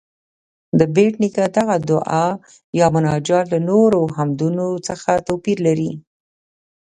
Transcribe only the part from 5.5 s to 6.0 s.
لري؟